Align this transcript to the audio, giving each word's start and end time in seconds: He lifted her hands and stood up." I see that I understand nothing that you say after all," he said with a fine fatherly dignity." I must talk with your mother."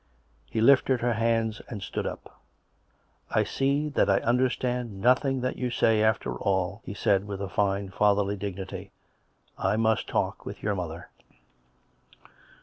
He 0.49 0.61
lifted 0.61 0.99
her 1.01 1.13
hands 1.13 1.61
and 1.69 1.83
stood 1.83 2.07
up." 2.07 2.41
I 3.35 3.43
see 3.43 3.87
that 3.89 4.09
I 4.09 4.17
understand 4.21 4.99
nothing 4.99 5.41
that 5.41 5.57
you 5.57 5.69
say 5.69 6.01
after 6.01 6.35
all," 6.37 6.81
he 6.83 6.95
said 6.95 7.27
with 7.27 7.39
a 7.39 7.47
fine 7.47 7.91
fatherly 7.91 8.35
dignity." 8.35 8.89
I 9.59 9.75
must 9.77 10.07
talk 10.07 10.43
with 10.43 10.63
your 10.63 10.73
mother." 10.73 11.09